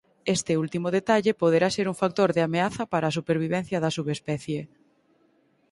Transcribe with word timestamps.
Este 0.35 0.53
último 0.63 0.87
detalle 0.97 1.37
poderá 1.41 1.67
ser 1.77 1.85
un 1.91 1.99
factor 2.01 2.29
de 2.35 2.41
ameaza 2.47 2.83
para 2.91 3.05
a 3.07 3.15
supervivencia 3.17 3.81
da 3.83 3.95
subespecie. 3.97 4.61